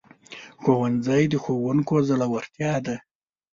[0.61, 2.95] ښوونځی د ښوونکو زړورتیا ده